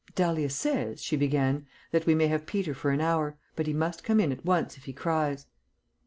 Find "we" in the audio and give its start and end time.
2.07-2.15